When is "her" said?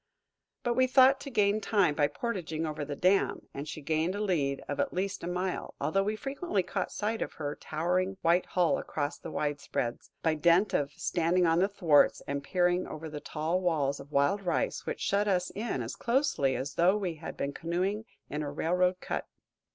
7.33-7.53